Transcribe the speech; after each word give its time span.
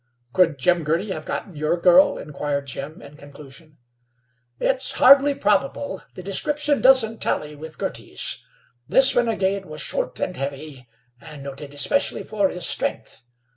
"Could 0.33 0.57
Jim 0.57 0.83
Girty 0.83 1.11
have 1.11 1.25
gotten 1.25 1.55
your 1.55 1.77
girl?" 1.77 2.17
inquired 2.17 2.65
Jim, 2.65 3.03
in 3.03 3.17
conclusion. 3.17 3.77
"It's 4.59 4.91
fairly 4.93 5.35
probable. 5.35 6.01
The 6.15 6.23
description 6.23 6.81
doesn't 6.81 7.21
tally 7.21 7.55
with 7.55 7.77
Girty's. 7.77 8.43
This 8.87 9.15
renegade 9.15 9.65
was 9.67 9.79
short 9.81 10.19
and 10.19 10.35
heavy, 10.35 10.87
and 11.21 11.43
noted 11.43 11.75
especially 11.75 12.23
for 12.23 12.49
his 12.49 12.65
strength. 12.65 13.21